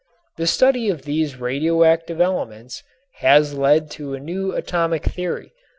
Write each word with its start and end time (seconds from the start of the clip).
The 0.37 0.47
study 0.47 0.89
of 0.89 1.03
these 1.03 1.37
radioactive 1.37 2.19
elements 2.19 2.81
has 3.17 3.53
led 3.53 3.91
to 3.91 4.15
a 4.15 4.19
new 4.19 4.51
atomic 4.51 5.05
theory. 5.05 5.53